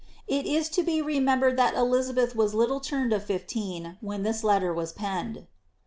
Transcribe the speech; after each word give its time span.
It 0.27 0.47
ia 0.47 0.63
to 0.63 0.81
be 0.81 0.99
remembered 0.99 1.57
that 1.57 1.75
Elizabeth 1.75 2.35
was 2.35 2.55
little 2.55 2.79
turned 2.79 3.13
of 3.13 3.23
fifteen 3.23 3.99
when 4.01 4.23
this 4.23 4.43
letter 4.43 4.73
was 4.73 4.91
penned. 4.91 5.45